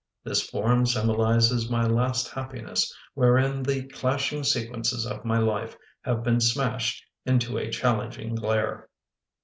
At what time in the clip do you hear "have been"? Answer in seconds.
6.05-6.39